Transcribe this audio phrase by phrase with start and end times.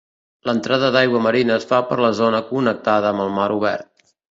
[0.49, 3.89] L’entrada d’aigua marina es fa per la zona connectada amb el mar obert.